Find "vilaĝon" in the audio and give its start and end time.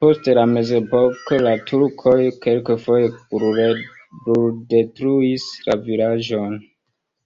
5.92-6.66